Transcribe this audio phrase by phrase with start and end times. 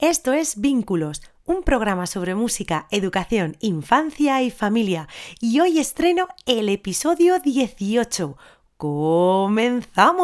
[0.00, 5.08] Esto es Vínculos, un programa sobre música, educación, infancia y familia.
[5.40, 8.34] Y hoy estreno el episodio 18.
[8.78, 10.14] ¡Comenzamos!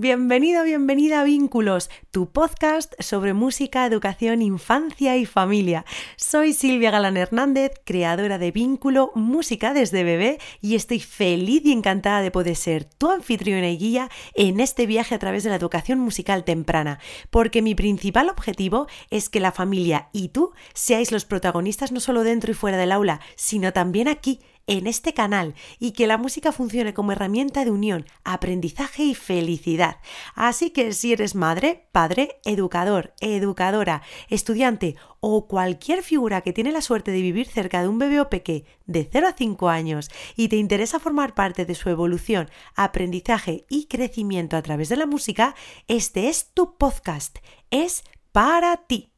[0.00, 5.84] Bienvenido, bienvenida a Vínculos, tu podcast sobre música, educación, infancia y familia.
[6.14, 12.22] Soy Silvia Galán Hernández, creadora de Vínculo Música desde bebé y estoy feliz y encantada
[12.22, 15.98] de poder ser tu anfitriona y guía en este viaje a través de la educación
[15.98, 21.90] musical temprana, porque mi principal objetivo es que la familia y tú seáis los protagonistas
[21.90, 24.38] no solo dentro y fuera del aula, sino también aquí
[24.68, 29.96] en este canal y que la música funcione como herramienta de unión, aprendizaje y felicidad.
[30.36, 36.82] Así que si eres madre, padre, educador, educadora, estudiante o cualquier figura que tiene la
[36.82, 40.48] suerte de vivir cerca de un bebé o peque de 0 a 5 años y
[40.48, 45.56] te interesa formar parte de su evolución, aprendizaje y crecimiento a través de la música,
[45.88, 47.38] este es tu podcast.
[47.70, 49.10] Es para ti.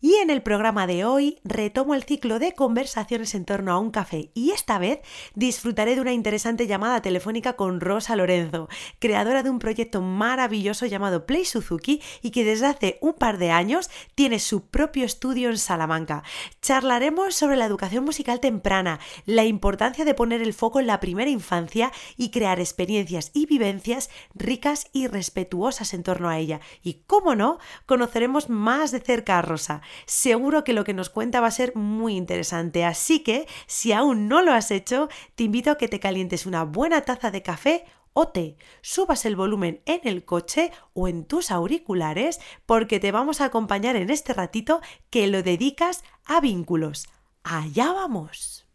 [0.00, 3.90] Y en el programa de hoy retomo el ciclo de conversaciones en torno a un
[3.90, 5.00] café y esta vez
[5.34, 8.68] disfrutaré de una interesante llamada telefónica con Rosa Lorenzo,
[9.00, 13.50] creadora de un proyecto maravilloso llamado Play Suzuki y que desde hace un par de
[13.50, 16.22] años tiene su propio estudio en Salamanca.
[16.62, 21.30] Charlaremos sobre la educación musical temprana, la importancia de poner el foco en la primera
[21.30, 26.60] infancia y crear experiencias y vivencias ricas y respetuosas en torno a ella.
[26.84, 29.82] Y, cómo no, conoceremos más de cerca a Rosa.
[30.06, 34.28] Seguro que lo que nos cuenta va a ser muy interesante, así que si aún
[34.28, 37.84] no lo has hecho, te invito a que te calientes una buena taza de café
[38.12, 43.40] o té, subas el volumen en el coche o en tus auriculares porque te vamos
[43.40, 47.08] a acompañar en este ratito que lo dedicas a vínculos.
[47.44, 48.67] Allá vamos.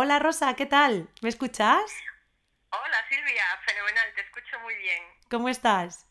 [0.00, 1.08] Hola Rosa, ¿qué tal?
[1.22, 1.82] ¿Me escuchas?
[2.70, 5.02] Hola Silvia, fenomenal, te escucho muy bien.
[5.28, 6.08] ¿Cómo estás?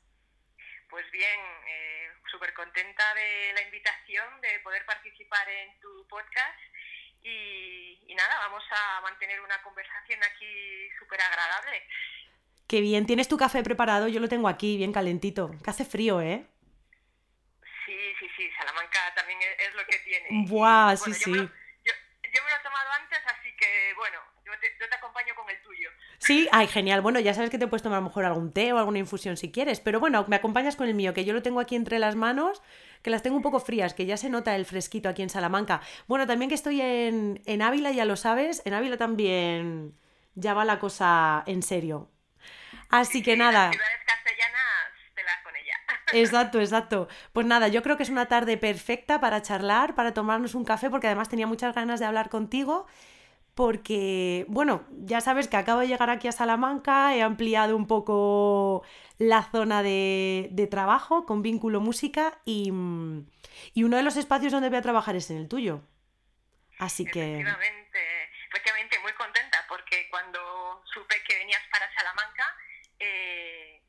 [0.90, 6.59] Pues bien, eh, súper contenta de la invitación de poder participar en tu podcast
[7.24, 11.81] y, y nada, vamos a mantener una conversación aquí súper agradable.
[12.68, 14.09] Qué bien, ¿tienes tu café preparado?
[14.09, 16.46] Yo lo tengo aquí, bien calentito, que hace frío, ¿eh?
[17.86, 20.28] Sí, sí, sí, Salamanca también es, es lo que tiene.
[20.50, 21.31] Buah, Y, sí, bueno, sí.
[21.31, 21.48] Yo me, lo,
[21.86, 21.94] yo,
[22.34, 23.16] yo me lo he tomado antes,
[23.67, 25.89] que bueno, yo te, yo te acompaño con el tuyo.
[26.19, 27.01] Sí, ay, genial.
[27.01, 29.38] Bueno, ya sabes que te puedes tomar a lo mejor algún té o alguna infusión
[29.38, 32.00] si quieres, pero bueno, me acompañas con el mío, que yo lo tengo aquí entre
[32.00, 32.61] las manos,
[33.01, 35.81] que las tengo un poco frías, que ya se nota el fresquito aquí en Salamanca.
[36.07, 39.94] Bueno, también que estoy en, en Ávila, ya lo sabes, en Ávila también
[40.35, 42.09] ya va la cosa en serio.
[42.89, 43.67] Así que Sí, nada.
[43.67, 45.75] Las ciudades castellanas te las con ella.
[46.13, 47.07] Exacto, exacto.
[47.33, 50.89] Pues nada, yo creo que es una tarde perfecta para charlar, para tomarnos un café,
[50.89, 52.88] porque además tenía muchas ganas de hablar contigo,
[53.57, 58.86] porque, bueno, ya sabes que acabo de llegar aquí a Salamanca, he ampliado un poco
[59.18, 63.27] la zona de, de trabajo con vínculo música y, mm,
[63.74, 65.81] y uno de los espacios donde voy a trabajar es en el tuyo.
[66.77, 67.42] Así que...
[67.42, 72.56] Efectivamente, efectivamente, muy contenta porque cuando supe que venías para Salamanca,
[73.00, 73.81] eh,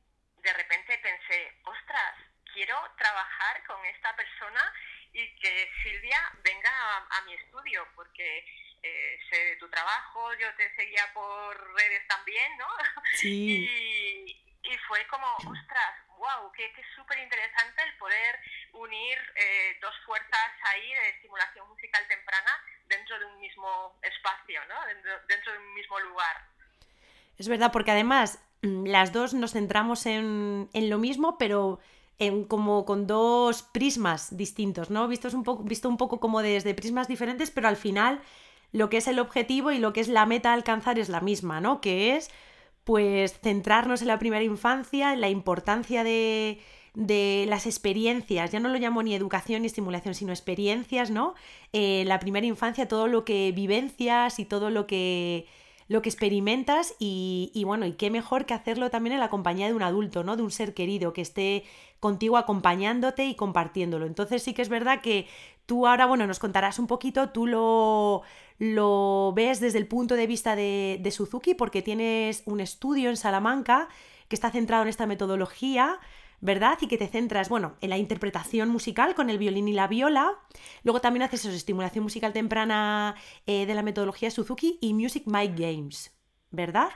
[0.42, 2.14] de repente pensé, ostras,
[2.54, 4.72] quiero trabajar con esta persona
[5.12, 8.46] y que Silvia venga a, a mi estudio porque
[8.82, 12.66] eh, sé de tu trabajo, yo te seguía por redes también, ¿no?
[13.14, 13.64] Sí.
[13.64, 18.38] Y, y fue como, ostras, wow, que, es súper interesante el poder
[18.72, 22.50] unir eh, dos fuerzas ahí de estimulación musical temprana
[22.88, 24.74] dentro de un mismo espacio, ¿no?
[25.28, 26.36] dentro, de un mismo lugar.
[27.38, 31.80] Es verdad, porque además mm, las dos nos centramos en, en lo mismo, pero
[32.18, 35.06] en, como con dos prismas distintos, ¿no?
[35.06, 38.20] Vistos un poco, visto un poco como desde prismas diferentes, pero al final
[38.72, 41.20] lo que es el objetivo y lo que es la meta a alcanzar es la
[41.20, 41.80] misma, ¿no?
[41.80, 42.30] Que es
[42.84, 46.58] pues centrarnos en la primera infancia, en la importancia de,
[46.94, 51.34] de las experiencias, ya no lo llamo ni educación ni estimulación, sino experiencias, ¿no?
[51.72, 55.46] Eh, la primera infancia, todo lo que vivencias y todo lo que
[55.86, 59.68] lo que experimentas y, y, bueno, y qué mejor que hacerlo también en la compañía
[59.68, 60.36] de un adulto, ¿no?
[60.36, 61.64] De un ser querido que esté
[61.98, 64.04] contigo acompañándote y compartiéndolo.
[64.04, 65.26] Entonces sí que es verdad que
[65.68, 68.22] tú ahora, bueno, nos contarás un poquito, tú lo,
[68.58, 73.18] lo ves desde el punto de vista de, de Suzuki porque tienes un estudio en
[73.18, 73.88] Salamanca
[74.28, 76.00] que está centrado en esta metodología
[76.40, 76.78] ¿verdad?
[76.80, 80.38] Y que te centras, bueno, en la interpretación musical con el violín y la viola.
[80.84, 83.16] Luego también haces eso, estimulación musical temprana
[83.46, 86.16] eh, de la metodología Suzuki y Music Mind Games,
[86.50, 86.90] ¿verdad?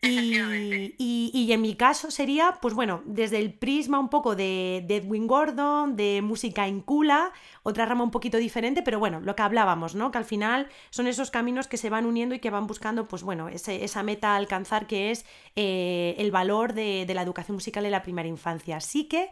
[0.00, 5.96] Y, en mi caso sería, pues bueno, desde el prisma un poco de, Edwin Gordon,
[5.96, 10.10] de música incula, otra rama un poquito diferente, pero bueno, lo que hablábamos, ¿no?
[10.10, 13.22] Que al final son esos caminos que se van uniendo y que van buscando, pues
[13.22, 17.92] bueno, esa meta a alcanzar que es eh, el valor de, la educación musical en
[17.92, 18.76] la primera infancia.
[18.76, 19.30] Así que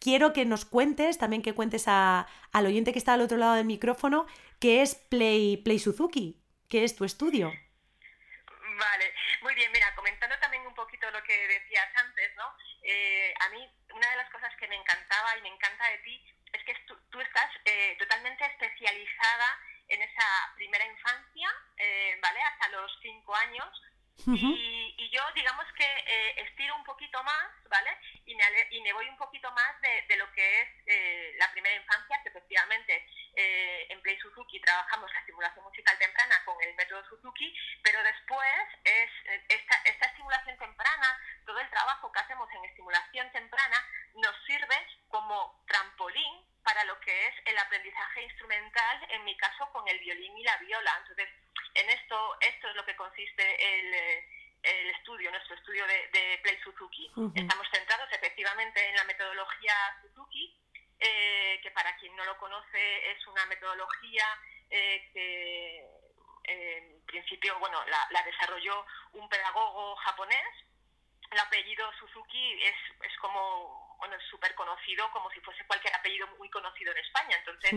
[0.00, 2.26] quiero que nos cuentes, también que cuentes al
[2.66, 4.26] oyente que está al otro lado del micrófono,
[4.58, 7.52] qué es Play, Play Suzuki, qué es tu estudio.
[8.78, 9.12] Vale,
[9.42, 10.07] muy bien, mira, un
[10.98, 12.54] poquito lo que decías antes, ¿no?
[12.82, 16.24] Eh, a mí una de las cosas que me encantaba y me encanta de ti
[16.52, 19.58] es que tú, estás eh, totalmente especializada
[19.88, 22.40] en esa primera infancia, eh, ¿vale?
[22.42, 23.82] Hasta los cinco años.
[24.26, 27.90] y, yo, digamos que estiro un poquito más, ¿vale?
[28.26, 31.76] Y me, y me voy un poquito más de, de lo que es la primera
[31.76, 33.06] infancia, que efectivamente
[33.38, 37.54] eh, en Play Suzuki trabajamos la estimulación musical temprana con el método Suzuki,
[37.84, 39.80] pero después es eh, esta
[40.28, 43.84] estimulación temprana, todo el trabajo que hacemos en estimulación temprana
[44.14, 44.76] nos sirve
[45.08, 50.36] como trampolín para lo que es el aprendizaje instrumental, en mi caso con el violín
[50.36, 50.92] y la viola.
[51.00, 51.28] Entonces,
[51.74, 53.94] en esto, esto es lo que consiste el,
[54.62, 57.10] el estudio, nuestro estudio de, Play Suzuki.
[57.34, 60.54] Estamos centrados efectivamente en la metodología Suzuki,
[61.00, 64.26] eh, que para quien no lo conoce es una metodología
[64.68, 65.97] eh, que
[66.48, 70.64] en principio bueno, la, desarrolló un pedagogo japonés.
[71.30, 76.48] El apellido Suzuki es, es como, bueno, súper conocido, como si fuese cualquier apellido muy
[76.48, 77.36] conocido en España.
[77.36, 77.70] Entonces,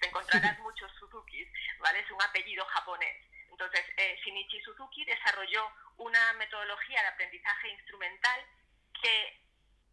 [0.00, 1.48] te encontrarás muchos Suzukis,
[1.78, 2.00] ¿vale?
[2.00, 3.16] Es un apellido japonés.
[3.50, 8.46] Entonces, eh, Shinichi Suzuki desarrolló una metodología de aprendizaje instrumental
[9.00, 9.40] que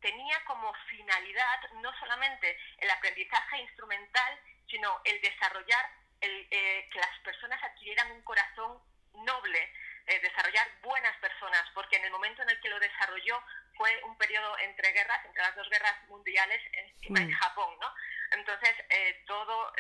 [0.02, 4.40] tenía como finalidad no solamente el aprendizaje instrumental,
[4.70, 5.90] sino el desarrollar,
[6.22, 8.80] el, eh, que las personas adquirieran un corazón
[9.14, 9.74] noble,
[10.08, 13.42] eh, desarrollar buenas personas, porque en el momento en el que lo desarrolló
[13.76, 17.94] fue un periodo entre guerras, entre las dos guerras mundiales encima en Japón, ¿no?
[18.32, 19.74] Entonces, eh, todo,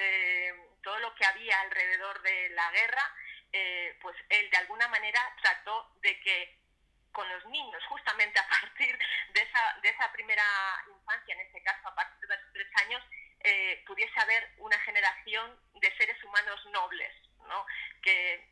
[0.83, 3.13] todo lo que había alrededor de la guerra,
[4.01, 6.59] pues él de alguna manera trató de que
[7.15, 8.99] con los niños, justamente a partir
[9.33, 10.43] de esa, de esa primera
[10.87, 13.03] infancia, en este caso a partir de los tres años,
[13.45, 17.11] eh, pudiese haber una generación de seres humanos nobles,
[17.47, 17.65] ¿no?
[18.01, 18.43] que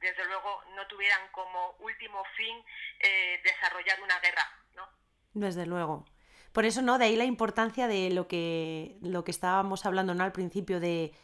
[0.00, 2.62] desde luego no tuvieran como último fin
[3.00, 4.42] eh, desarrollar una guerra.
[4.76, 4.82] ¿no?
[5.32, 6.04] Desde luego.
[6.52, 6.98] Por eso, ¿no?
[6.98, 10.22] De ahí la importancia de lo que, lo que estábamos hablando ¿no?
[10.24, 11.14] al principio, de,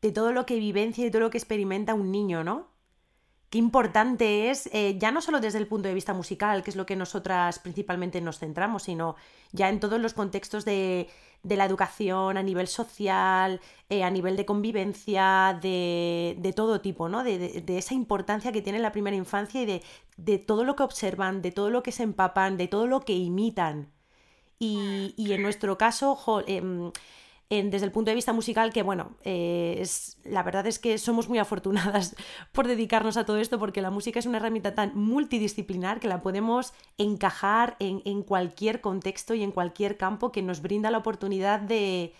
[0.00, 2.70] de todo lo que vivencia y todo lo que experimenta un niño, ¿no?
[3.50, 6.76] qué importante es, eh, ya no solo desde el punto de vista musical, que es
[6.76, 9.16] lo que nosotras principalmente nos centramos, sino
[9.52, 11.08] ya en todos los contextos de,
[11.42, 17.24] la educación a nivel social, eh, a nivel de convivencia, de, todo tipo, ¿no?
[17.24, 19.82] De, esa importancia que tiene la primera infancia y
[20.16, 23.14] de, todo lo que observan, de todo lo que se empapan, de todo lo que
[23.14, 23.92] imitan.
[24.58, 26.18] Y, en nuestro caso,
[27.50, 31.28] desde el punto de vista musical, que bueno, eh, es, la verdad es que somos
[31.28, 32.14] muy afortunadas
[32.52, 36.20] por dedicarnos a todo esto, porque la música es una herramienta tan multidisciplinar que la
[36.20, 41.60] podemos encajar en, en cualquier contexto y en cualquier campo que nos brinda la oportunidad
[41.60, 42.12] de,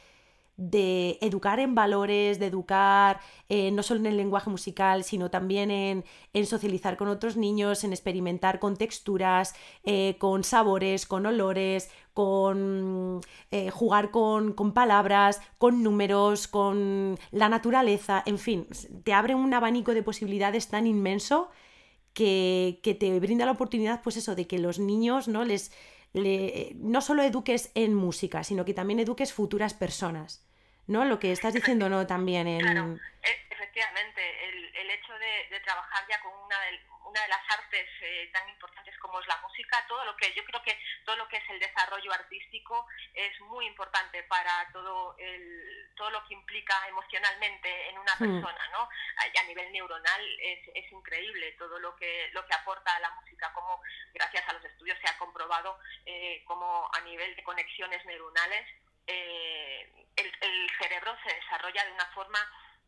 [0.58, 5.70] de educar en valores, de educar eh, no solo en el lenguaje musical, sino también
[5.70, 6.04] en,
[6.46, 13.20] socializar con otros niños, en experimentar con texturas, eh, con sabores, con olores, con
[13.52, 18.66] eh, jugar con, palabras, con números, con la naturaleza, en fin,
[19.04, 21.50] te abre un abanico de posibilidades tan inmenso
[22.14, 25.44] que, que te brinda la oportunidad, pues eso, de que los niños, ¿no?
[25.44, 25.70] Les,
[26.14, 30.47] no solo eduques en música, sino que también eduques futuras personas.
[30.88, 31.04] ¿No?
[31.04, 32.06] Lo que estás diciendo, ¿no?
[32.06, 32.60] También en...
[32.60, 37.86] Claro, e, efectivamente, el, hecho de, trabajar ya con una de, una de las artes
[38.00, 41.28] eh, tan importantes como es la música, todo lo que yo creo que todo lo
[41.28, 46.74] que es el desarrollo artístico es muy importante para todo el, todo lo que implica
[46.88, 48.18] emocionalmente en una hmm.
[48.18, 48.88] persona, ¿no?
[49.16, 53.50] A, nivel neuronal es, es, increíble todo lo que lo que aporta a la música,
[53.54, 53.80] como
[54.12, 58.66] gracias a los estudios se ha comprobado eh, como a nivel de conexiones neuronales
[59.08, 62.38] eh, el, el cerebro se desarrolla de una forma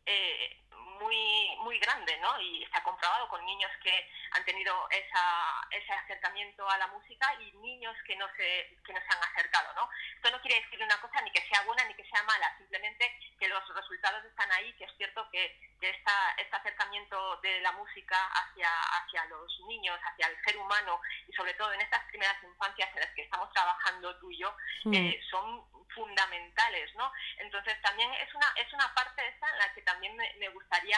[0.05, 0.57] eh,
[0.99, 2.39] muy muy grande, ¿no?
[2.39, 7.51] Y está comprobado con niños que han tenido esa, ese acercamiento a la música y
[7.53, 9.89] niños que no se que no se han acercado, ¿no?
[10.15, 13.19] Esto no quiere decir una cosa ni que sea buena ni que sea mala, simplemente
[13.39, 18.15] que los resultados están ahí, que es cierto que, esta, este acercamiento de la música
[18.27, 22.89] hacia hacia los niños, hacia el ser humano y sobre todo en estas primeras infancias
[22.93, 24.93] en las que estamos trabajando tú y yo, mm.
[24.93, 27.11] eh, son fundamentales, ¿no?
[27.37, 30.97] Entonces también es una, es una parte esta en la que también me, gustaría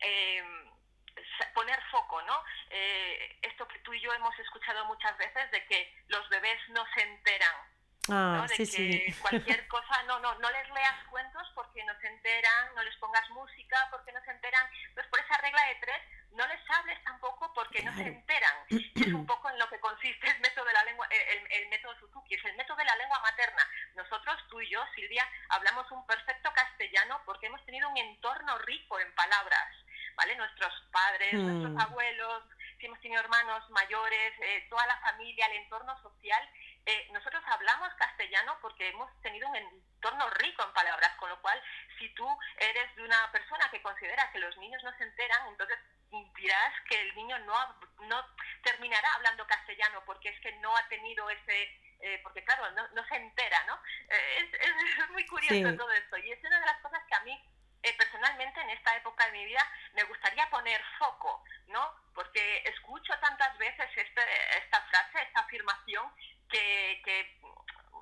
[0.00, 0.42] eh,
[1.54, 2.44] poner foco, ¿no?
[2.70, 6.84] Eh, esto que tú y yo hemos escuchado muchas veces de que los bebés no
[6.94, 7.72] se enteran
[8.10, 12.74] Ah, de que cualquier cosa, no, no, no les leas cuentos porque no se enteran,
[12.74, 14.66] no les pongas música porque no se enteran.
[14.88, 18.56] Entonces, por esa regla de tres, no les hables tampoco porque no se enteran.
[18.70, 21.94] Es un poco en lo que consiste el método de la lengua, el, el, método
[22.00, 23.68] Suzuki, es el método de la lengua materna.
[24.32, 28.98] Nosotros, tú y yo, Silvia, hablamos un perfecto castellano porque hemos tenido un entorno rico
[28.98, 29.68] en palabras,
[30.16, 30.36] ¿vale?
[30.36, 31.80] Nuestros padres, nuestros mm.
[31.80, 32.42] abuelos,
[32.78, 36.48] si hemos tenido hermanos mayores, eh, toda la familia, el entorno social
[36.84, 41.60] eh, nosotros hablamos castellano porque hemos tenido un entorno rico en palabras, con lo cual
[41.98, 45.78] si tú eres de una persona que considera que los niños no se enteran, entonces
[46.42, 47.54] dirás que el niño no,
[48.08, 48.26] no
[48.62, 51.62] terminará hablando castellano porque es que no ha tenido ese,
[52.00, 53.80] eh, porque claro, no, no, se entera, ¿no?
[54.08, 57.40] Eh, es, muy curioso todo esto y es una de las cosas que a mí
[57.98, 59.60] personalmente en esta época de mi vida
[59.94, 61.92] me gustaría poner foco, ¿no?
[62.14, 64.22] Porque escucho tantas veces este,
[64.58, 66.08] esta frase, esta afirmación
[66.48, 67.02] que,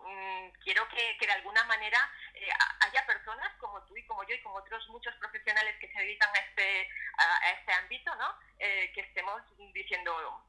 [0.04, 1.99] mm, quiero que, de alguna manera
[2.35, 2.49] eh,
[2.80, 6.30] haya personas como tú y como yo y como otros muchos profesionales que se dedican
[6.35, 6.88] a este,
[7.19, 8.35] a, este ámbito, ¿no?
[8.59, 9.42] Eh, que estemos
[9.73, 10.45] diciendo,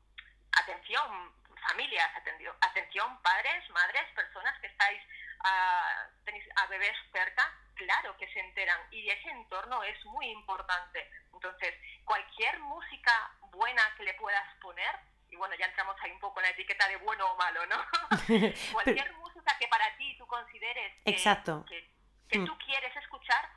[0.54, 1.34] atención,
[1.68, 2.10] familias,
[2.62, 5.02] atención, padres, madres, personas que estáis
[5.44, 11.10] a, tenéis a bebés cerca, claro que se enteran y ese entorno es muy importante.
[11.34, 11.74] Entonces,
[12.06, 14.96] cualquier música buena que le puedas poner,
[15.30, 17.78] y bueno, ya entramos ahí un poco en la etiqueta de bueno o malo, ¿no?
[18.74, 19.14] Cualquier
[19.62, 21.64] que para ti tú consideres que, Exacto.
[22.30, 22.46] que, mm.
[22.46, 23.48] tú quieres escuchar,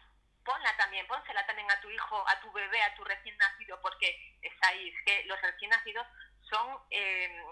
[0.45, 4.37] ponla también, pónsela también a tu hijo, a tu bebé, a tu recién nacido, porque
[4.43, 6.07] estáis, que los recién nacidos
[6.43, 6.79] son...
[6.91, 7.43] Eh,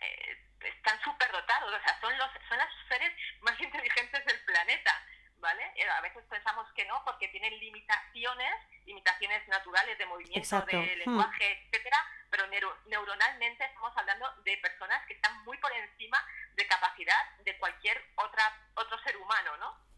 [0.00, 5.06] eh, están súper dotados, o sea, son, los, son las seres más inteligentes del planeta.
[5.40, 5.62] ¿Vale?
[5.76, 8.54] Eh, a veces pensamos que no porque tienen limitaciones,
[8.86, 10.98] limitaciones naturales de movimiento, de hmm.
[10.98, 11.98] lenguaje, etcétera,
[12.30, 12.44] pero
[12.86, 16.18] neuronalmente estamos hablando de personas que están muy por encima
[16.54, 18.44] de capacidad de cualquier otra
[18.74, 19.90] otro ser humano, ¿no?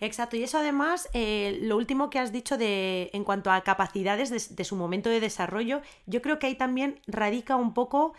[0.00, 4.56] Exacto, y eso además, eh, lo último que has dicho de, en cuanto a capacidades
[4.56, 8.14] de, su momento de desarrollo, yo creo que ahí también radica un poco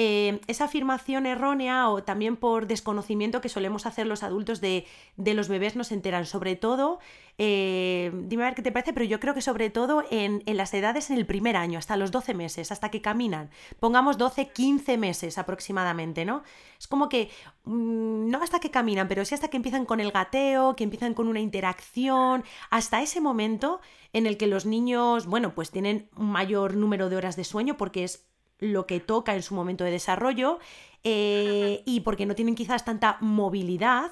[0.00, 4.86] eh, esa afirmación errónea o también por desconocimiento que solemos hacer los adultos de,
[5.16, 7.00] los bebés no se enteran, sobre todo,
[7.36, 10.72] eh, dime a ver qué te parece, pero yo creo que sobre todo en, las
[10.72, 13.50] edades en el primer año, hasta los 12 meses, hasta que caminan,
[13.80, 16.44] pongamos 12, 15 meses aproximadamente, ¿no?
[16.78, 17.28] Es como que,
[17.64, 21.12] mm, no hasta que caminan, pero sí hasta que empiezan con el gateo, que empiezan
[21.12, 23.80] con una interacción, hasta ese momento
[24.12, 27.76] en el que los niños, bueno, pues tienen un mayor número de horas de sueño
[27.76, 28.28] porque es
[28.58, 30.58] lo que toca en su momento de desarrollo
[31.04, 34.10] eh, y porque no tienen quizás tanta movilidad,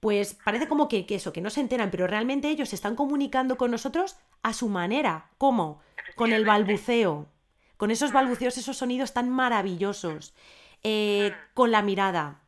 [0.00, 3.56] pues parece como que, eso, que no se enteran, pero realmente ellos se están comunicando
[3.56, 5.30] con nosotros a su manera.
[5.38, 5.80] ¿Cómo?
[6.14, 7.26] Con el balbuceo,
[7.76, 10.34] con esos balbuceos, esos sonidos tan maravillosos,
[10.82, 12.43] eh, con la mirada,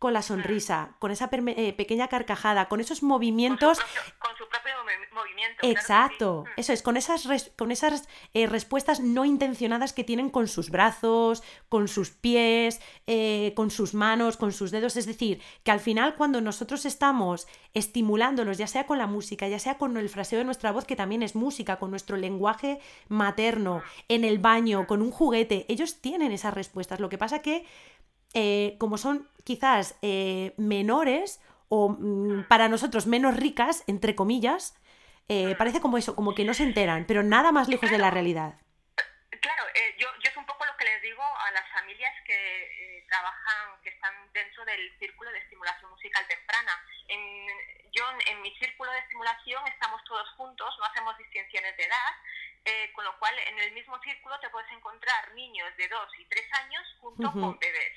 [0.00, 3.78] con la sonrisa, con esa eh, pequeña carcajada, con esos movimientos.
[4.18, 4.72] Con su propio,
[5.12, 5.58] movimiento.
[5.60, 6.60] Exacto, mm.
[6.60, 11.42] eso es, con esas, con esas eh, respuestas no intencionadas que tienen con sus brazos,
[11.68, 14.96] con sus pies, eh, con sus manos, con sus dedos.
[14.96, 19.58] Es decir, que al final cuando nosotros estamos estimulándolos, ya sea con la música, ya
[19.58, 23.82] sea con el fraseo de nuestra voz, que también es música, con nuestro lenguaje materno,
[24.08, 27.00] en el baño, con un juguete, ellos tienen esas respuestas.
[27.00, 27.66] Lo que pasa que
[28.34, 34.76] eh, como son quizás eh, menores o mm, para nosotros menos ricas, entre comillas,
[35.28, 38.10] eh, parece como eso, como que no se enteran, pero nada más lejos de la
[38.10, 38.54] realidad.
[39.40, 39.64] Claro,
[39.98, 43.90] yo, yo es un poco lo que les digo a las familias que trabajan, que
[43.90, 46.72] están dentro del círculo de estimulación musical temprana.
[47.08, 47.46] En,
[47.92, 52.12] yo en mi círculo de estimulación estamos todos juntos, no hacemos distinciones de edad,
[52.64, 56.24] eh, con lo cual en el mismo círculo te puedes encontrar niños de 2 y
[56.26, 57.92] 3 años junto con bebés.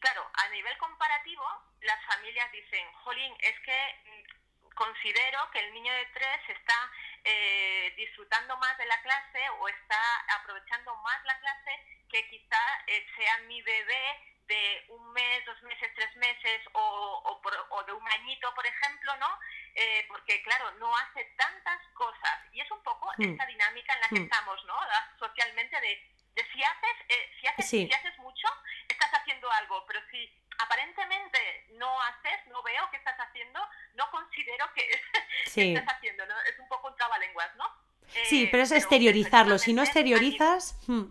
[0.00, 1.44] Claro, a nivel comparativo,
[1.80, 6.92] las familias dicen, jolín, es que mm, considero que el niño de 3 está
[7.24, 10.00] eh, disfrutando más de la clase o está
[10.38, 11.72] aprovechando más la clase
[12.08, 17.82] que quizá eh, sea mi bebé de un mes, dos meses, tres meses o, o,
[17.84, 19.28] de un añito, por ejemplo, ¿no?
[19.74, 22.40] Eh, porque, claro, no hace tantas cosas.
[22.52, 23.32] Y es un poco mm.
[23.32, 24.24] esta dinámica en la que mm.
[24.24, 24.78] estamos, ¿no?
[25.18, 28.48] Socialmente de, de si haces, eh, si, haces si haces mucho,
[28.96, 33.60] estás haciendo algo, pero si aparentemente no haces, no veo que estás haciendo,
[33.94, 34.90] no considero que,
[35.74, 36.34] estás haciendo, ¿no?
[36.42, 37.86] Es un poco un trabalenguas, ¿no?
[38.24, 39.58] sí, pero es exteriorizarlo.
[39.58, 40.78] Si no exteriorizas...
[40.86, 41.10] Hmm.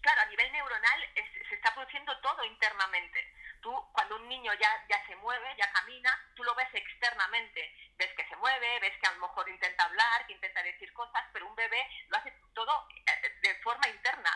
[0.00, 1.00] Claro, a nivel neuronal
[1.48, 3.34] se está produciendo todo internamente.
[3.60, 7.74] Tú, cuando un niño ya, ya se mueve, ya camina, tú lo ves externamente.
[7.98, 11.24] Ves que se mueve, ves que a lo mejor intenta hablar, que intenta decir cosas,
[11.32, 14.30] pero un bebé lo hace todo eh, de forma interna.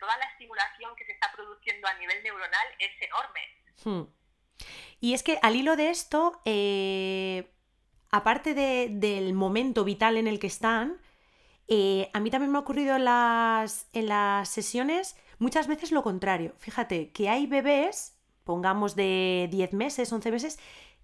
[0.00, 3.40] Toda la estimulación que se está produciendo a nivel neuronal es enorme.
[3.84, 4.18] Hmm.
[5.00, 7.52] Y es que al hilo de esto, eh,
[8.10, 11.00] aparte del momento vital en el que están,
[11.68, 16.02] eh, a mí también me ha ocurrido en las, en las sesiones muchas veces lo
[16.02, 16.54] contrario.
[16.58, 20.58] Fíjate que hay bebés, pongamos de 10 meses, 11 meses,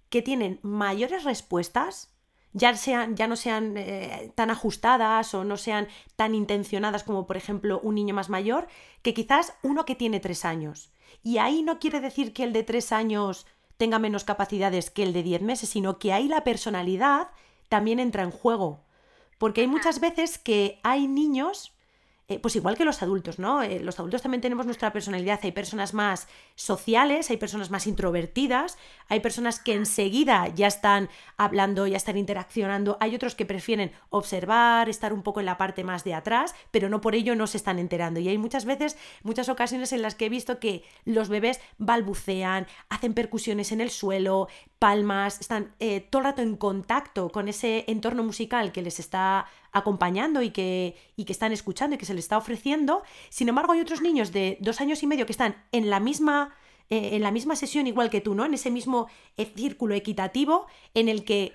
[0.09, 2.14] que tienen mayores respuestas,
[2.55, 7.37] ya, sean, ya no sean eh, tan ajustadas o no sean tan intencionadas como por
[7.37, 8.69] ejemplo un niño más mayor,
[9.03, 10.91] que quizás uno que tiene 3 años.
[11.23, 13.47] Y ahí no quiere decir que el de 3 años
[13.77, 17.29] tenga menos capacidades que el de 10 meses, sino que ahí la personalidad
[17.69, 18.81] también entra en juego.
[19.39, 21.74] Porque hay muchas veces que hay niños
[22.27, 23.63] eh, pues igual que los adultos, ¿no?
[23.63, 25.41] Eh, los adultos también tenemos nuestra personalidad.
[25.43, 28.79] Hay personas más sociales, hay personas más introvertidas,
[29.09, 34.89] hay personas que enseguida ya están hablando, ya están interaccionando, hay otros que prefieren observar,
[34.89, 37.59] estar un poco en la parte más de atrás, pero no por ello no se
[37.59, 38.21] están enterando.
[38.21, 42.67] Y hay muchas veces, muchas ocasiones en las que he visto que los bebés balbucean,
[42.89, 44.49] hacen percusiones en el suelo,
[44.85, 49.47] palmas, están eh, todo el rato en contacto con ese entorno musical que les está
[49.73, 53.03] acompañando y que, y que están escuchando y que se les está ofreciendo.
[53.31, 56.55] Sin embargo, hay otros niños de dos años y medio que están en la misma,
[56.91, 58.45] eh, en la misma sesión igual que tú, ¿no?
[58.45, 61.55] En ese mismo eh, círculo equitativo en el que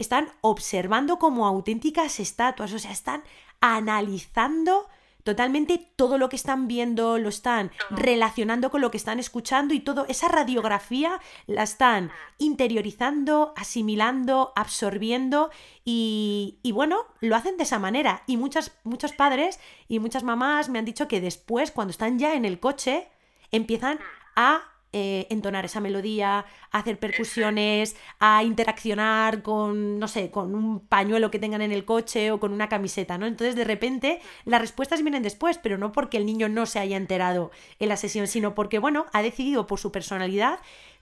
[0.00, 3.22] están observando como auténticas estatuas, o sea, están
[3.60, 4.88] analizando
[5.24, 9.80] totalmente todo lo que están viendo, lo están relacionando con lo que están escuchando y
[9.80, 15.50] todo, esa radiografía la están interiorizando, asimilando, absorbiendo
[15.84, 18.22] y, y bueno, lo hacen de esa manera.
[18.26, 22.34] Y muchas, muchos padres y muchas mamás me han dicho que después, cuando están ya
[22.34, 23.08] en el coche,
[23.50, 23.98] empiezan
[24.36, 30.84] a eh, entonar esa melodía, a hacer percusiones, a interaccionar con, no sé, con un
[30.84, 33.26] pañuelo que tengan en el coche o con una camiseta, ¿no?
[33.26, 36.96] Entonces, de repente, las respuestas vienen después, pero no porque el niño no se haya
[36.96, 40.58] enterado en la sesión, sino porque, bueno, ha decidido por su personalidad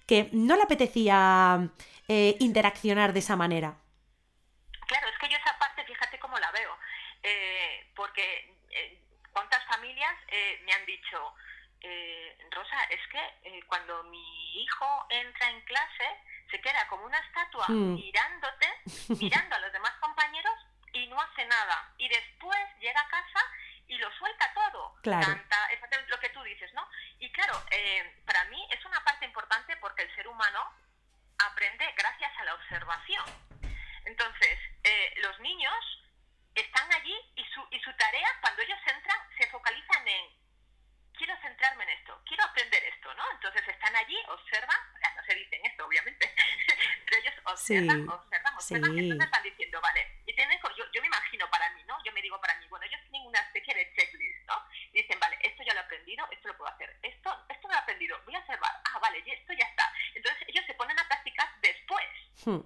[0.07, 1.71] que no le apetecía
[2.09, 3.79] eh, interaccionar de esa manera.
[4.87, 6.77] Claro, es que yo esa parte, fíjate cómo la veo,
[7.23, 8.55] eh, porque
[9.33, 10.15] cuántas familias
[10.67, 11.17] me han dicho,
[11.81, 16.05] eh, Rosa, es que eh, cuando mi hijo entra en clase,
[16.51, 17.95] se queda como una estatua hmm.
[17.95, 18.67] mirándote,
[19.21, 20.55] mirando a los demás compañeros
[20.93, 21.93] y no hace nada.
[21.99, 23.41] Y después llega a casa
[23.87, 24.95] y lo suelta todo.
[25.03, 26.87] Canta, es lo que tú dices, ¿no?
[27.19, 30.73] Y claro, eh, para mí es una parte importante porque el ser humano
[31.39, 33.25] aprende gracias a la observación.
[34.05, 35.75] Entonces, eh, los niños
[36.55, 40.48] están allí y su, y su tarea, cuando ellos entran, se focalizan en
[41.19, 43.25] quiero centrarme en esto, quiero aprender esto, ¿no?
[43.33, 44.79] Entonces están allí, observan,
[45.17, 46.33] no se dicen esto, obviamente,
[47.05, 51.51] pero ellos observan, observan, observan, entonces están diciendo, vale, y tienen, yo, yo me imagino
[51.51, 51.99] para mí, ¿no?
[52.05, 54.55] Yo me digo para mí, bueno, ellos tienen una especie de checklist, ¿no?
[54.93, 57.75] Y dicen, vale, esto ya lo he aprendido, esto lo puedo hacer, esto, esto me
[57.75, 59.93] lo he aprendido, voy a observar, ah, vale, esto ya está.
[60.15, 62.07] Entonces ellos se ponen a practicar después.
[62.45, 62.61] Hmm.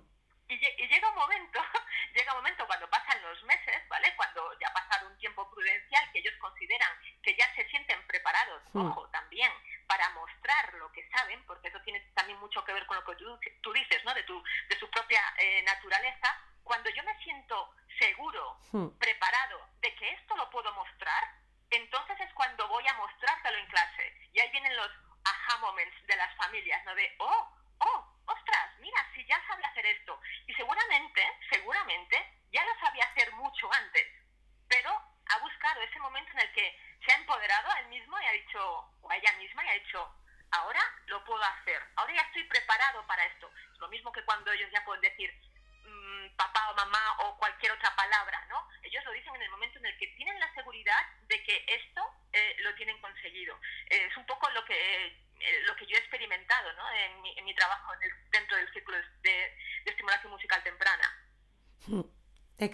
[0.48, 1.60] Y, y llega un momento,
[2.14, 3.41] llega un momento cuando pasan los
[8.72, 9.11] hmm.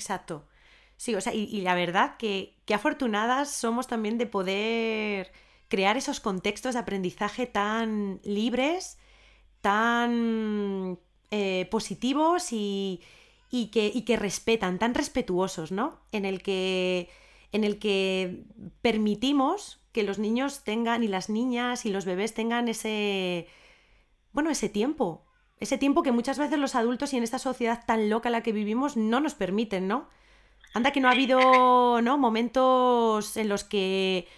[0.09, 0.47] Exacto.
[0.97, 5.33] Sí, o sea, y, y la verdad que, que afortunadas somos también de poder
[5.69, 8.99] crear esos contextos de aprendizaje tan libres,
[9.61, 10.99] tan
[11.31, 13.03] eh, positivos y,
[13.73, 16.01] que, que, respetan, tan respetuosos, ¿no?
[16.13, 17.11] En el que,
[17.53, 18.45] en el que
[18.83, 23.47] permitimos que los niños tengan y las niñas y los bebés tengan ese,
[24.33, 25.25] bueno, ese tiempo,
[25.61, 28.43] ese tiempo que muchas veces los adultos y en esta sociedad tan loca en la
[28.43, 30.09] que vivimos no nos permiten, ¿no?
[30.75, 32.19] Anda que no ha habido, ¿no?
[32.19, 34.29] Momentos en los que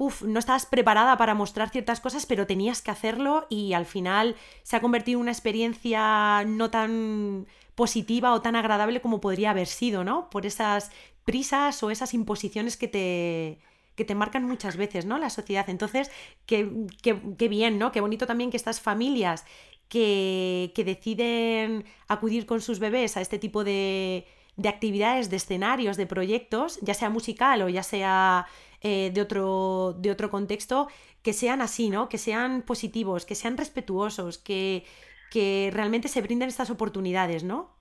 [0.00, 4.34] uf, no estabas preparada para mostrar ciertas cosas, pero tenías que hacerlo y al final
[4.62, 9.66] se ha convertido en una experiencia no tan positiva o tan agradable como podría haber
[9.66, 10.30] sido, ¿no?
[10.30, 10.90] Por esas
[11.24, 13.58] prisas o esas imposiciones que te,
[13.94, 15.18] que te marcan muchas veces, ¿no?
[15.18, 15.68] La sociedad.
[15.68, 16.10] Entonces,
[16.46, 16.66] qué,
[17.02, 17.92] qué, bien, ¿no?
[17.92, 19.44] Qué bonito también que estas familias
[19.90, 24.26] que, que deciden acudir con sus bebés a este tipo de,
[24.56, 28.46] de actividades, de escenarios, de proyectos, ya sea musical o ya sea
[28.80, 30.88] eh, de, otro, de otro contexto,
[31.22, 32.08] que sean así, ¿no?
[32.08, 34.86] Que sean positivos, que sean respetuosos, que,
[35.30, 37.76] que realmente se brinden estas oportunidades, ¿no?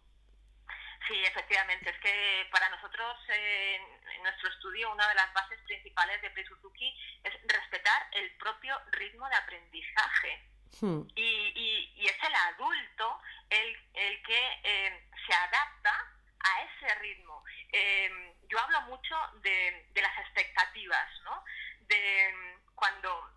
[1.07, 1.89] Sí, efectivamente.
[1.91, 6.93] Es que para nosotros, en nuestro estudio, una de las bases principales de Prisuzuki
[7.23, 10.58] es respetar el propio ritmo de aprendizaje.
[10.81, 11.01] Hmm.
[11.15, 17.43] Y, y, es el adulto el, el que eh, se adapta a ese ritmo.
[17.71, 21.43] Eh, yo hablo mucho de, las expectativas, ¿no?
[21.81, 23.29] De mm, cuando,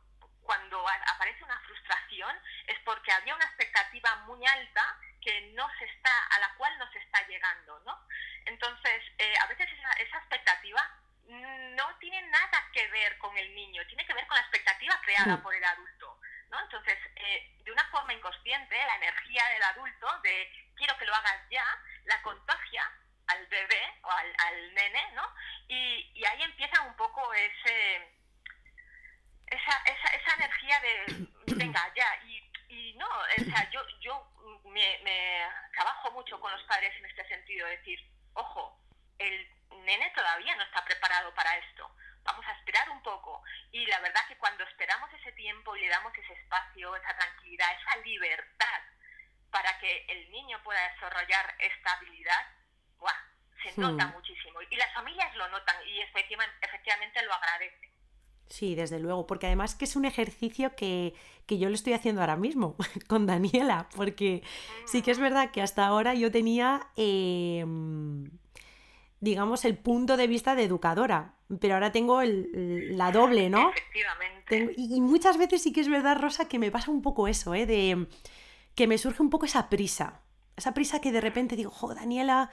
[0.43, 6.27] cuando aparece una frustración es porque había una expectativa muy alta que no se está,
[6.27, 8.07] a la cual no se está llegando, ¿no?
[8.47, 13.87] Entonces, eh, a veces esa, esa expectativa no tiene nada que ver con el niño,
[13.87, 16.19] tiene que ver con la expectativa creada por el adulto.
[16.61, 21.49] Entonces, eh, de una forma inconsciente, la energía del adulto de quiero que lo hagas
[21.51, 21.65] ya,
[22.05, 22.91] la contagia
[23.29, 25.35] al bebé o al, nene, ¿no?
[25.69, 28.19] Y, ahí empieza un poco ese
[29.47, 32.23] esa, esa, energía de venga ya
[32.69, 34.33] y, no, o sea, yo, yo
[34.71, 38.01] me trabajo mucho con los padres en este sentido, decir,
[38.33, 38.79] ojo,
[39.19, 39.49] el
[39.85, 41.91] nene todavía no está preparado para esto.
[42.25, 43.43] Vamos a esperar un poco.
[43.73, 47.69] Y la verdad que cuando esperamos ese tiempo y le damos ese espacio, esa tranquilidad,
[47.81, 48.81] esa libertad
[49.51, 52.47] para que el niño pueda desarrollar esta habilidad,
[53.63, 54.13] se nota hmm.
[54.15, 54.61] muchísimo.
[54.71, 57.91] Y las familias lo notan y efectivamente, lo agradecen.
[58.49, 61.15] Sí, desde luego, porque además que es un ejercicio que,
[61.49, 62.77] yo lo estoy haciendo ahora mismo
[63.09, 64.43] con Daniela, porque
[64.87, 65.23] sí que es mm.
[65.23, 68.31] verdad que hasta ahora yo tenía, em,
[69.23, 73.71] digamos, el punto de vista de educadora, pero ahora tengo la doble, ¿no?
[73.71, 74.75] Efectivamente.
[74.77, 77.65] y, muchas veces sí que es verdad, Rosa, que me pasa un poco eso, ¿eh?
[77.65, 78.09] De
[78.75, 80.23] que me surge un poco esa prisa,
[80.57, 82.51] esa prisa que de repente digo, jo, Daniela,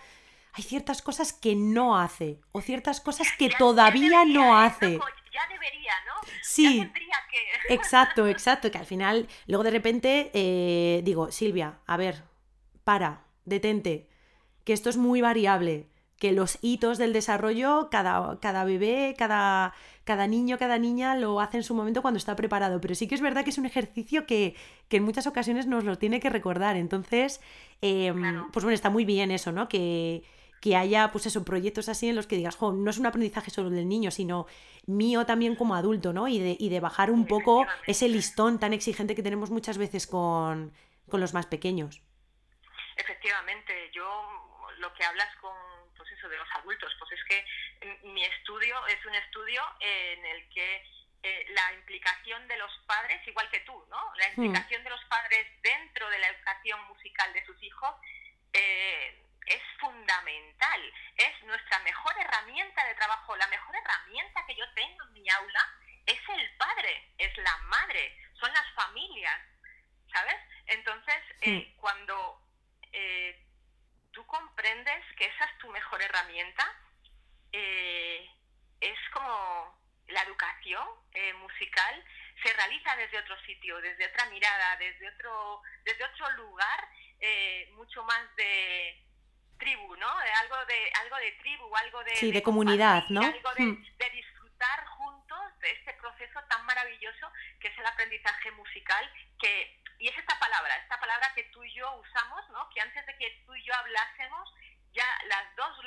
[0.53, 4.99] hay ciertas cosas que no hace o ciertas cosas que todavía no hace.
[5.33, 6.29] ya debería, ¿no?
[6.43, 6.87] Sí.
[7.69, 8.71] Exacto, exacto.
[8.71, 12.23] Que al final, luego de repente eh, digo, Silvia, a ver,
[12.83, 14.09] para, detente,
[14.63, 15.87] que esto es muy variable,
[16.19, 21.57] que los hitos del desarrollo, cada, cada bebé, cada, cada niño, cada niña lo hace
[21.57, 22.81] en su momento cuando está preparado.
[22.81, 24.55] Pero sí que es verdad que es un ejercicio que,
[24.89, 26.75] que en muchas ocasiones nos lo tiene que recordar.
[26.75, 27.39] Entonces,
[27.81, 29.69] em, pues bueno, está muy bien eso, ¿no?
[29.69, 30.23] Que,
[30.59, 33.49] que haya, pues eso, proyectos así en los que digas, jo, no es un aprendizaje
[33.49, 34.45] solo del niño, sino
[34.85, 36.27] mío también como adulto, ¿no?
[36.27, 40.05] Y de, y de bajar un poco ese listón tan exigente que tenemos muchas veces
[40.05, 40.73] con,
[41.07, 42.01] con los más pequeños.
[42.97, 44.03] Efectivamente, yo
[44.79, 45.68] lo que hablas con,
[46.49, 47.45] los adultos, pues es que
[48.03, 50.83] mi estudio es un estudio en el que
[51.23, 54.13] eh, la implicación de los padres, igual que tú, ¿no?
[54.15, 54.43] La hmm.
[54.43, 57.93] implicación de los padres dentro de la educación musical de sus hijos
[58.53, 65.03] eh, es fundamental, es nuestra mejor herramienta de trabajo, la mejor herramienta que yo tengo
[65.05, 69.41] en mi aula es el padre, es la madre, son las familias,
[70.13, 70.37] ¿sabes?
[70.67, 72.41] Entonces, eh, cuando
[72.93, 73.48] eh,
[74.11, 76.65] tú comprendes que esa es tu mejor herramienta,
[77.51, 78.29] eh,
[78.81, 80.87] es como la educación
[81.41, 82.05] musical
[82.41, 86.87] se realiza desde otro sitio, desde otra mirada, desde otro, desde otro lugar,
[87.75, 89.05] mucho más de,
[89.59, 90.09] tribu, ¿no?
[90.41, 92.15] Algo de, algo de tribu, algo de...
[92.15, 93.21] Sí, de, comunidad, ¿no?
[93.21, 93.83] Algo hmm.
[93.97, 95.89] de, disfrutar juntos de este
[97.79, 102.49] el aprendizaje musical que, y es esta palabra, esta palabra que tú y yo usamos,
[102.49, 102.69] ¿no?
[102.69, 104.53] Que antes de que tú y yo hablásemos,
[104.91, 105.83] ya las dos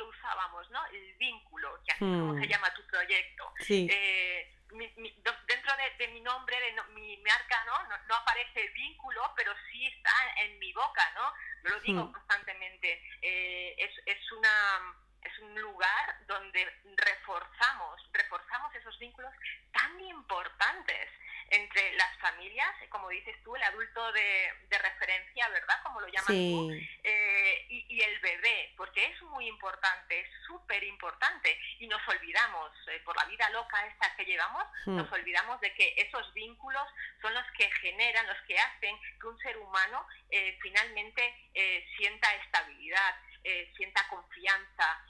[0.70, 0.84] ¿no?
[0.86, 2.50] El vínculo, que así como se hmm.
[2.50, 3.52] llama tu proyecto.
[3.68, 7.96] Eh, dentro de, mi nombre, de mi marca, ¿no?
[8.08, 8.14] ¿no?
[8.14, 11.70] aparece vínculo, pero sí está en mi boca, ¿no?
[11.70, 12.12] Lo digo hmm.
[12.12, 13.02] constantemente.
[13.20, 19.32] Eh, es, es una es un lugar donde reforzamos, reforzamos esos vínculos
[19.72, 21.08] tan importantes
[21.52, 25.82] entre las familias, como dices tú, el adulto de, referencia, ¿verdad?
[25.82, 26.72] Como lo llamas tú,
[27.04, 33.00] eh, y, el bebé, porque es muy importante, es súper importante, y nos olvidamos, eh,
[33.04, 34.96] por la vida loca esta que llevamos, hmm.
[34.96, 36.86] nos olvidamos de que esos vínculos
[37.20, 41.22] son los que generan, los que hacen que un ser humano eh, finalmente
[41.96, 43.14] sienta estabilidad,
[43.76, 45.04] sienta confianza,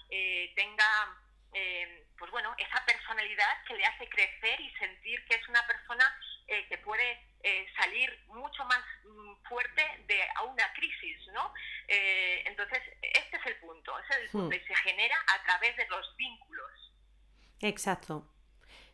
[0.54, 1.16] tenga
[2.18, 6.04] pues bueno, esa personalidad que le hace crecer y sentir que es una persona
[6.46, 11.52] eh, que puede eh, salir mucho más mm, fuerte de a una crisis, ¿no?
[11.88, 14.60] Eh, entonces, este es el punto, ese es el punto, hmm.
[14.60, 16.92] y se genera a través de los vínculos.
[17.60, 18.28] Exacto.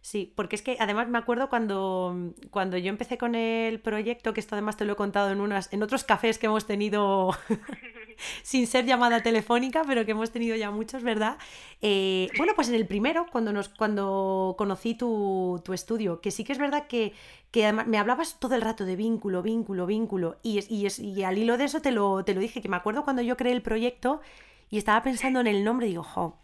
[0.08, 4.40] Sí, porque es que además me acuerdo cuando, cuando yo empecé con el proyecto, que
[4.40, 7.36] esto además te lo he contado en, unas, en otros cafés que hemos tenido
[8.42, 11.36] sin ser llamada telefónica, pero que hemos tenido ya muchos, ¿verdad?
[11.82, 16.52] Eh, bueno, pues en el primero, cuando, nos, cuando conocí tu, estudio, que sí que
[16.52, 17.12] es verdad que,
[17.50, 21.58] que me hablabas todo el rato de vínculo, vínculo, vínculo, y, y, y al hilo
[21.58, 24.22] de eso te lo, te lo dije, que me acuerdo cuando yo creé el proyecto
[24.70, 26.38] y estaba pensando en el nombre, y digo, jo,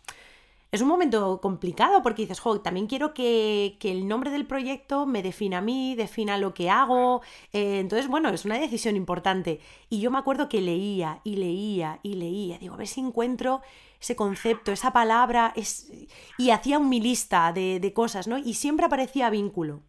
[0.75, 5.23] es un momento complicado porque dices, jo, también quiero que, el nombre del proyecto me
[5.23, 7.23] defina a mí, defina lo que hago.
[7.53, 9.61] Eh, entonces, bueno, es una decisión importante.
[9.89, 12.59] Y yo me acuerdo que leía y leía y leía.
[12.59, 13.63] Digo, a ver si encuentro
[14.01, 15.53] ese concepto, esa palabra.
[15.55, 15.93] Es...
[16.39, 18.37] Y hacía un mi lista de, de cosas, ¿no?
[18.39, 19.83] Y siempre aparecía vínculo.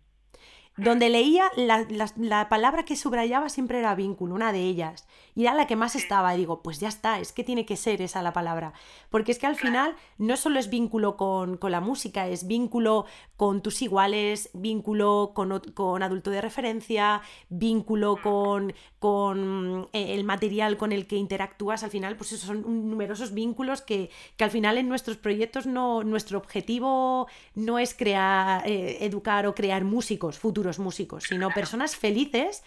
[0.78, 5.08] Donde leía, la, palabra que subrayaba siempre era vínculo, una de ellas.
[5.36, 6.34] Y era la que más estaba.
[6.34, 8.74] Y digo, pues ya está, es que tiene que ser esa la palabra.
[9.10, 13.62] Porque es que al final no solo es vínculo con, la música, es vínculo con
[13.62, 20.91] tus iguales, vínculo con, con adulto de referencia, vínculo con, con eh, el material con
[20.91, 21.84] el que interactúas.
[21.84, 26.38] Al final, pues esos son numerosos vínculos que, al final en nuestros proyectos no, nuestro
[26.38, 32.63] objetivo no es crear, eh, educar o crear músicos futuros músicos, sino personas felices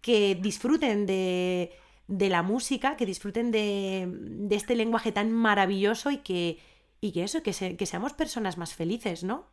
[0.00, 1.72] que disfruten de,
[2.08, 4.08] la música, que disfruten de,
[4.50, 6.58] este lenguaje tan maravilloso y que,
[7.00, 9.50] y que eso, que, que seamos personas más felices, ¿no?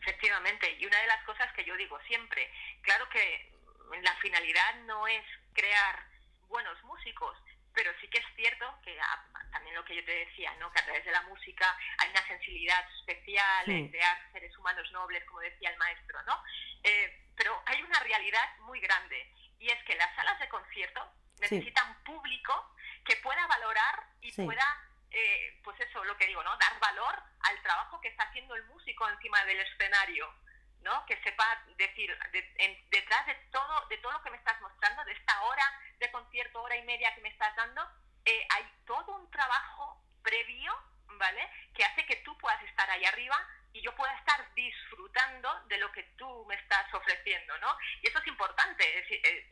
[0.00, 2.50] Efectivamente, y una de las cosas que yo digo siempre,
[2.82, 3.52] claro que
[4.02, 6.06] la finalidad no es crear
[6.48, 7.36] buenos músicos,
[7.74, 8.96] pero sí que es cierto que
[9.50, 10.70] también lo que yo te decía, ¿no?
[10.72, 15.24] que a través de la música hay una sensibilidad especial en crear seres humanos nobles,
[15.24, 16.42] como decía el maestro, ¿no?
[16.82, 21.00] Eh, pero hay una realidad muy grande y es que las salas de concierto
[21.42, 22.74] necesitan público
[23.04, 24.66] que pueda valorar y pueda,
[25.10, 26.56] eh, pues eso, lo que digo, ¿no?
[26.56, 30.32] Dar valor al trabajo que está haciendo el músico encima del escenario.
[30.82, 31.06] ¿no?
[31.06, 32.10] que sepa decir
[32.90, 35.62] detrás de todo de todo lo que me estás mostrando de esta hora
[36.00, 37.88] de concierto hora y media que me estás dando
[38.24, 40.76] eh, hay todo un trabajo previo
[41.06, 43.38] vale que hace que tú puedas estar ahí arriba
[43.72, 47.76] y yo pueda estar disfrutando de lo que tú me estás ofreciendo, ¿no?
[48.02, 49.50] Y eso es importante, eh,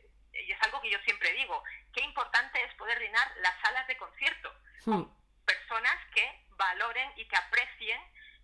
[0.61, 4.49] es algo que yo siempre digo, qué importante es poder llenar las salas de concierto
[4.85, 5.09] con hmm.
[5.45, 6.23] personas que
[6.57, 7.99] valoren y que aprecien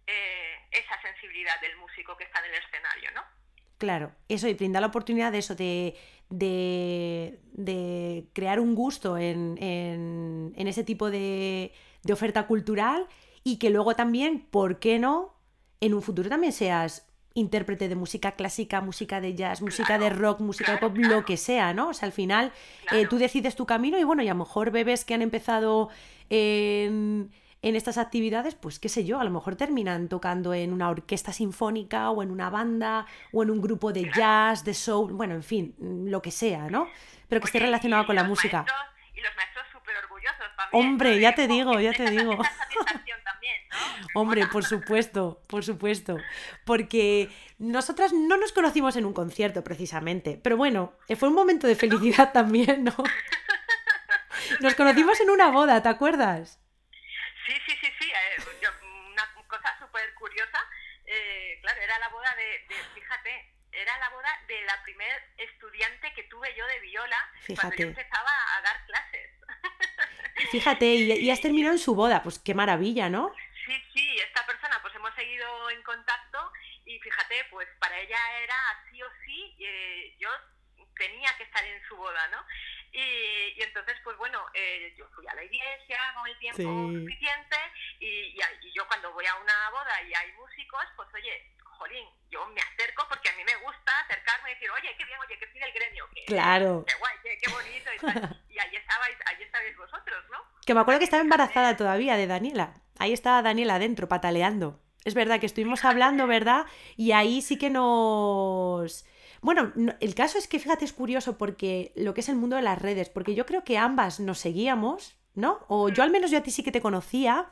[0.08, 3.22] eh, esa sensibilidad del músico que está en el escenario, ¿no?
[3.78, 5.96] Claro, eso y brinda la oportunidad de eso, de,
[6.30, 13.08] de, crear un gusto en, en, ese tipo de, de oferta cultural
[13.44, 15.38] y que luego también, ¿por qué no?
[15.80, 17.07] en un futuro también seas
[17.38, 21.38] intérprete de música clásica, música de jazz, música de rock, música de pop, lo que
[21.38, 21.90] sea, ¿no?
[21.90, 22.52] O sea, al final
[22.92, 25.90] eh, tú decides tu camino y bueno, y a lo mejor bebés que han empezado
[26.32, 30.90] en, en, estas actividades, pues qué sé yo, a lo mejor terminan tocando en una
[30.90, 35.36] orquesta sinfónica o en una banda o en un grupo de jazz, de soul, bueno,
[35.36, 36.88] en fin, lo que sea, ¿no?
[37.30, 38.66] Pero que esté relacionado con la música.
[39.16, 42.38] y los maestros súper orgullosos Hombre, ya te digo, ya te digo.
[44.14, 46.18] Hombre, por supuesto, por supuesto.
[46.66, 51.76] Porque nosotras no nos conocimos en un concierto precisamente, pero bueno, fue un momento de
[51.84, 52.96] felicidad también, ¿no?
[54.62, 56.60] Nos conocimos en una boda, ¿te acuerdas?
[57.46, 58.10] Sí, sí, sí, sí.
[58.10, 58.44] Eh,
[59.12, 60.60] una cosa súper curiosa,
[61.06, 66.24] eh, claro, era la boda de, fíjate, era la boda de la primer estudiante que
[66.24, 67.18] tuve yo de viola
[67.56, 69.32] cuando yo empezaba a dar clases.
[70.52, 73.34] Fíjate, y, has terminado en su boda, pues qué maravilla, ¿no?
[73.66, 76.52] Sí, sí, esta persona pues hemos seguido en contacto
[76.86, 78.56] y fíjate, pues para ella era
[78.90, 79.38] sí o sí
[83.78, 87.58] entonces, pues bueno, eh, yo fui a la iglesia con el tiempo suficiente
[88.00, 92.46] y, y, yo cuando voy a una boda y hay músicos, pues oye, jolín, yo
[92.48, 95.48] me acerco porque a mí me gusta acercarme y decir, oye, qué bien, oye, qué
[95.48, 96.86] fin el gremio, que, claro.
[96.86, 98.42] qué guay, qué, bonito y tal.
[98.50, 100.38] y ahí estabais, ahí estabais vosotros, ¿no?
[100.66, 102.74] Que me acuerdo que estaba embarazada todavía de Daniela.
[103.00, 104.80] Ahí estaba Daniela adentro, pataleando.
[105.06, 106.66] Es verdad que estuvimos hablando, ¿verdad?
[106.98, 109.06] Y ahí sí que nos...
[109.42, 112.64] Bueno, el caso es que fíjate, es curioso porque lo que es el mundo de
[112.64, 115.60] las redes, porque yo creo que ambas nos seguíamos, ¿no?
[115.70, 117.50] O yo al menos yo a ti sí que te conocía.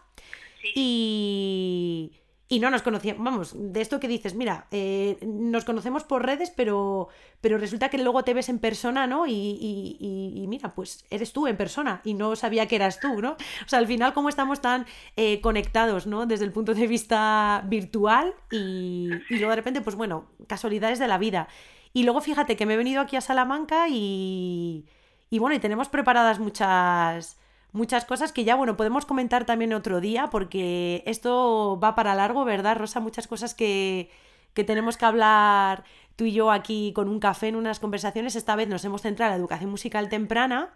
[0.74, 6.24] Y y no nos conocíamos, vamos, de esto que dices, mira, eh, nos conocemos por
[6.24, 7.08] redes, pero,
[7.42, 9.26] pero resulta que luego te ves en persona, ¿no?
[9.26, 13.32] Y, y, mira, pues eres tú en persona y no sabía que eras tú, ¿no?
[13.32, 16.28] O sea, al final, cómo estamos tan eh, conectados, ¿no?
[16.28, 21.08] Desde el punto de vista virtual y, y luego de repente, pues bueno, casualidades de
[21.08, 21.48] la vida.
[21.94, 24.86] Y luego fíjate que me he venido aquí a Salamanca y,
[25.32, 27.40] y bueno, y tenemos preparadas muchas
[27.76, 32.46] muchas cosas que ya, bueno, podemos comentar también otro día porque esto va para largo,
[32.46, 33.00] ¿verdad, Rosa?
[33.00, 34.10] Muchas cosas que,
[34.54, 35.84] que tenemos que hablar
[36.16, 38.36] tú y yo aquí con un café en unas conversaciones.
[38.36, 40.74] Esta vez nos hemos centrado en la educación musical temprana.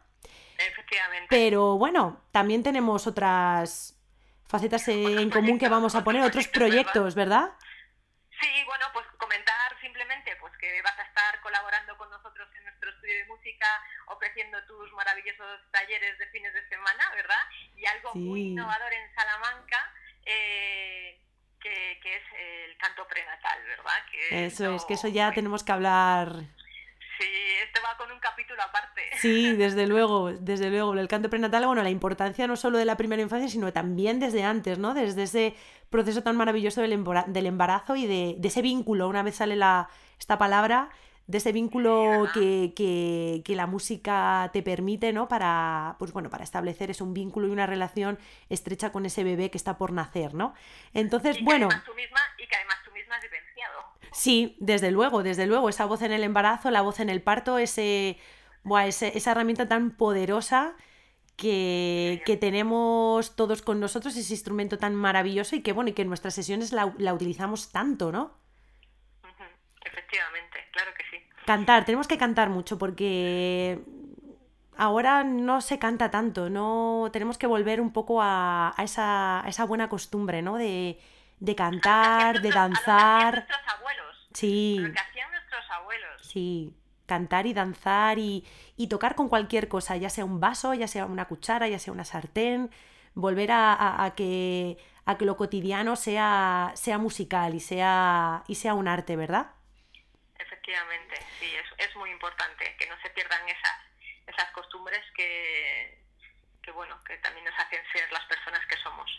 [0.57, 1.27] Efectivamente.
[1.29, 3.97] Pero bueno, también tenemos otras
[4.47, 7.51] facetas en común que vamos a poner, otros proyectos, ¿verdad?
[8.41, 12.89] Sí, bueno, pues comentar simplemente pues que vas a estar colaborando con nosotros en nuestro
[12.89, 13.67] estudio de música,
[14.19, 17.39] ofreciendo tus maravillosos talleres de fines de semana, ¿verdad?
[17.77, 19.93] Y algo muy innovador en Salamanca.
[20.25, 21.17] Eh,
[21.59, 23.93] que, es el canto prenatal, ¿verdad?
[24.31, 26.45] eso es, que eso ya tenemos que hablar
[27.19, 27.25] Sí,
[27.61, 29.01] este va con un capítulo aparte.
[29.19, 30.93] Sí, desde luego, desde luego.
[30.93, 34.43] El canto prenatal, bueno, la importancia no solo de la primera infancia, sino también desde
[34.43, 34.93] antes, ¿no?
[34.93, 35.55] Desde ese
[35.89, 40.91] proceso tan maravilloso del, embarazo y de, ese vínculo, una vez sale la, esta palabra,
[41.29, 45.27] de ese vínculo que, que, la música te permite, ¿no?
[45.27, 48.17] Para, pues bueno, para establecer es un vínculo y una relación
[48.49, 50.55] estrecha con ese bebé que está por nacer, ¿no?
[50.91, 51.67] Entonces, bueno...
[51.67, 53.79] y que además tú misma has vivenciado.
[54.11, 57.59] Sí, desde luego, desde luego, esa voz en el embarazo, la voz en el parto,
[57.59, 58.17] ese,
[58.65, 60.75] esa herramienta tan poderosa
[61.37, 66.07] que, tenemos todos con nosotros, ese instrumento tan maravilloso y que bueno, y que en
[66.07, 68.39] nuestras sesiones la, utilizamos tanto, ¿no?
[69.85, 70.48] Efectivamente, que.
[71.49, 73.79] Cantar, tenemos que cantar mucho porque
[74.77, 79.89] ahora no se canta tanto, no tenemos que volver un poco a, esa, esa, buena
[79.89, 80.57] costumbre, ¿no?
[80.57, 80.99] De,
[81.39, 83.47] de cantar, de danzar.
[84.31, 84.77] Sí.
[84.79, 86.21] Lo que hacían nuestros abuelos.
[86.21, 86.71] Sí,
[87.07, 88.45] cantar y danzar y,
[88.87, 92.05] tocar con cualquier cosa, ya sea un vaso, ya sea una cuchara, ya sea una
[92.05, 92.69] sartén,
[93.15, 98.87] volver a, que, a que lo cotidiano sea, sea musical y sea, y sea un
[98.87, 99.47] arte, ¿verdad?
[100.69, 103.77] Efectivamente, sí, es, es muy importante que no se pierdan esas,
[104.27, 106.05] esas costumbres que,
[106.61, 109.09] que, bueno, que también nos hacen ser las personas que somos.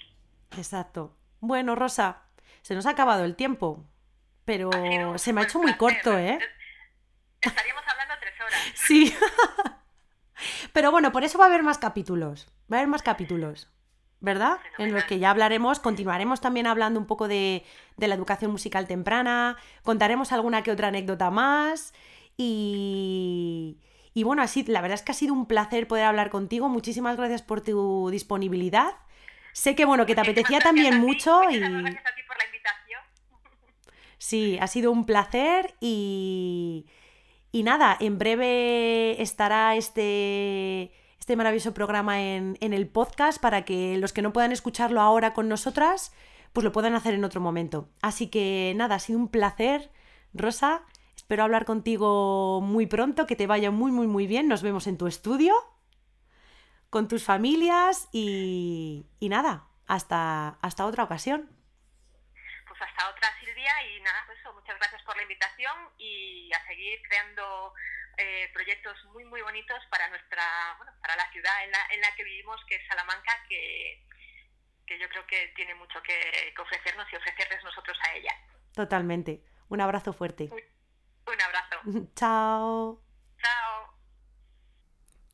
[0.56, 1.16] Exacto.
[1.40, 2.22] Bueno, Rosa,
[2.62, 3.84] se nos ha acabado el tiempo
[4.50, 6.38] pero se me ha hecho muy corto, ¿eh?
[7.40, 8.60] Estaríamos hablando tres horas.
[8.74, 9.16] Sí.
[10.72, 12.48] pero bueno, por eso va a haber más capítulos.
[12.70, 13.70] Va a haber más capítulos.
[14.22, 14.58] ¿Verdad?
[14.76, 17.64] En los que ya hablaremos, continuaremos también hablando un poco de,
[17.96, 21.94] la educación musical temprana, contaremos alguna que otra anécdota más
[22.36, 23.78] y,
[24.12, 26.68] y bueno, así, la verdad es que ha sido un placer poder hablar contigo.
[26.68, 28.92] Muchísimas gracias por tu disponibilidad.
[29.52, 31.58] Sé que bueno, que te apetecía también mucho y.
[31.58, 33.00] Gracias a ti por la invitación.
[34.18, 36.86] Sí, ha sido un placer y,
[37.52, 40.92] y nada, en breve estará este,
[41.30, 45.32] este maravilloso programa en, en, el podcast para que los que no puedan escucharlo ahora
[45.32, 46.12] con nosotras,
[46.52, 47.88] pues lo puedan hacer en otro momento.
[48.02, 49.92] Así que nada, ha sido un placer,
[50.34, 50.82] Rosa.
[51.14, 54.48] Espero hablar contigo muy pronto, que te vaya muy, muy, muy bien.
[54.48, 55.54] Nos vemos en tu estudio,
[56.90, 61.48] con tus familias y, y nada, hasta, hasta otra ocasión.
[62.66, 63.28] Pues hasta otra
[63.86, 67.72] y nada, pues eso, muchas gracias por la invitación y a seguir creando
[68.20, 72.14] eh, proyectos muy muy bonitos para nuestra, bueno, para la ciudad en la, en la
[72.14, 74.04] que vivimos, que es Salamanca, que,
[74.86, 78.32] que yo creo que tiene mucho que, ofrecernos y ofrecerles nosotros a ella.
[78.74, 79.42] Totalmente.
[79.68, 80.50] Un abrazo fuerte.
[80.50, 81.80] Un abrazo.
[82.14, 83.00] Chao.
[83.40, 83.99] Chao.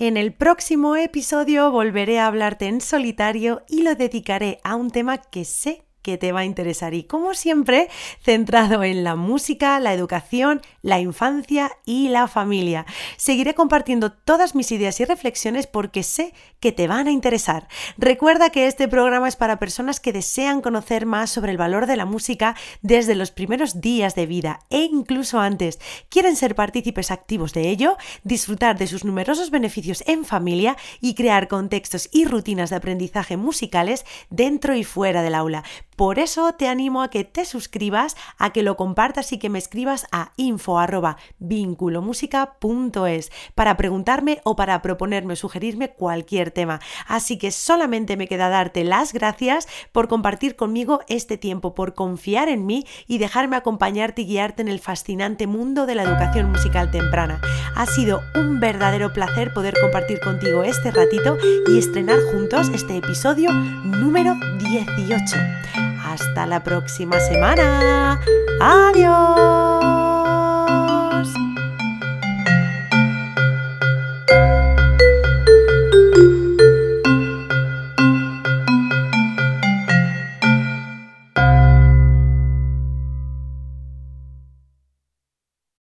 [0.00, 5.18] En el próximo episodio volveré a hablarte en solitario y lo dedicaré a un tema
[5.18, 7.90] que sé que te va a interesar y como siempre
[8.22, 12.86] centrado en la música, la educación, la infancia y la familia.
[13.18, 17.68] Seguiré compartiendo todas mis ideas y reflexiones porque sé que te van a interesar.
[17.98, 21.96] Recuerda que este programa es para personas que desean conocer más sobre el valor de
[21.96, 25.78] la música desde los primeros días de vida e incluso antes.
[26.08, 31.48] Quieren ser partícipes activos de ello, disfrutar de sus numerosos beneficios en familia y crear
[31.48, 35.64] contextos y rutinas de aprendizaje musicales dentro y fuera del aula.
[35.98, 39.58] Por eso te animo a que te suscribas, a que lo compartas y que me
[39.58, 46.78] escribas a info@vinculomusica.es para preguntarme o para proponerme sugerirme cualquier tema.
[47.08, 52.48] Así que solamente me queda darte las gracias por compartir conmigo este tiempo, por confiar
[52.48, 56.92] en mí y dejarme acompañarte y guiarte en el fascinante mundo de la educación musical
[56.92, 57.40] temprana.
[57.74, 61.36] Ha sido un verdadero placer poder compartir contigo este ratito
[61.66, 65.87] y estrenar juntos este episodio número 18.
[66.04, 68.20] Hasta la próxima semana.
[68.60, 69.97] Adiós.